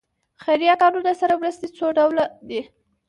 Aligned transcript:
خیریه 0.43 0.75
کارونو 0.81 1.11
سره 1.21 1.33
مرستې 1.41 1.67
څو 1.77 1.85
ډوله 1.97 2.25
دي. 2.49 2.61